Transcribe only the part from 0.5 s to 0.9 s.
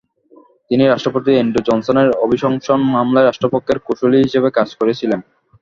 তিনি